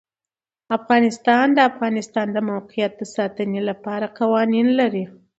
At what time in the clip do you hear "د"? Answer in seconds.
1.53-1.53, 1.57-1.59, 2.31-2.37, 2.97-3.03